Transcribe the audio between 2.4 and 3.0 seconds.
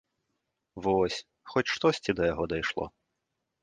дайшло.